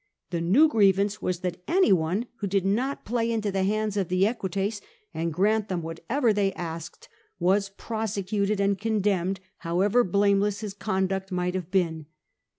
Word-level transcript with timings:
The 0.31 0.41
new 0.41 0.67
grievance 0.67 1.21
was 1.21 1.41
that 1.41 1.61
any 1.67 1.93
one 1.93 2.25
who 2.37 2.47
did 2.47 2.65
not 2.65 3.05
play 3.05 3.31
into 3.31 3.51
the 3.51 3.61
hands 3.61 3.95
of 3.97 4.07
the 4.09 4.25
Equites, 4.25 4.81
and 5.13 5.31
grant 5.31 5.69
them 5.69 5.83
whatever 5.83 6.33
they 6.33 6.53
asked, 6.53 7.07
was 7.37 7.69
prosecuted 7.69 8.59
and 8.59 8.79
condemned, 8.79 9.41
however 9.59 10.03
blameless 10.03 10.61
his 10.61 10.73
conduct 10.73 11.31
might 11.31 11.53
have 11.53 11.69
been. 11.69 12.07